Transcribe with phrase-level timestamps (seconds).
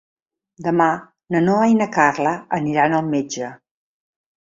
[0.67, 0.87] Demà
[1.35, 3.55] na Noa i na Carla aniran al metge.